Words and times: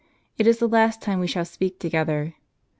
It 0.39 0.47
is 0.47 0.57
the 0.57 0.67
last 0.67 0.99
time 0.99 1.19
we 1.19 1.27
shall 1.27 1.45
speak 1.45 1.77
together. 1.77 2.33